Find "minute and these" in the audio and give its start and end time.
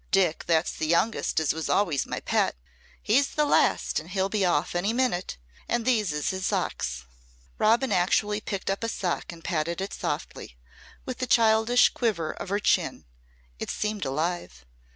4.93-6.11